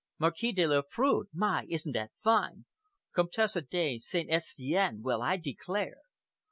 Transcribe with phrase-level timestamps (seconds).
[0.17, 1.27] "Marquise de Lafoudrè!
[1.31, 2.65] My, isn't that fine!"
[3.13, 4.31] "Comtesse de St.
[4.31, 5.01] Estien!
[5.01, 5.97] Well, I declare!"